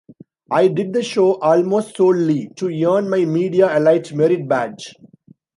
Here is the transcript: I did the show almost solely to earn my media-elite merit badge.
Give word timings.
I 0.49 0.67
did 0.67 0.93
the 0.93 1.03
show 1.03 1.35
almost 1.41 1.95
solely 1.95 2.49
to 2.55 2.65
earn 2.91 3.07
my 3.07 3.23
media-elite 3.23 4.11
merit 4.15 4.47
badge. 4.49 4.95